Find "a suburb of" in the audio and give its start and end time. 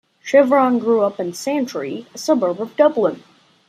2.11-2.75